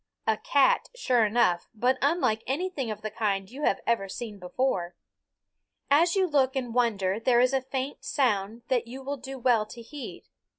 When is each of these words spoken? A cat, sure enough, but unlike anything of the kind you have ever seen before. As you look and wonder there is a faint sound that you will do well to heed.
A 0.25 0.35
cat, 0.37 0.89
sure 0.95 1.27
enough, 1.27 1.69
but 1.75 1.99
unlike 2.01 2.41
anything 2.47 2.89
of 2.89 3.03
the 3.03 3.11
kind 3.11 3.47
you 3.51 3.61
have 3.65 3.79
ever 3.85 4.09
seen 4.09 4.39
before. 4.39 4.95
As 5.91 6.15
you 6.15 6.25
look 6.25 6.55
and 6.55 6.73
wonder 6.73 7.19
there 7.19 7.39
is 7.39 7.53
a 7.53 7.61
faint 7.61 8.03
sound 8.03 8.63
that 8.67 8.87
you 8.87 9.03
will 9.03 9.17
do 9.17 9.37
well 9.37 9.63
to 9.67 9.79
heed. 9.83 10.23